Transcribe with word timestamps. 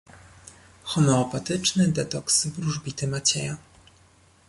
Homeopatyczny 0.83 1.87
detoks 1.87 2.47
wróżbity 2.47 3.07
Macieja. 3.07 3.57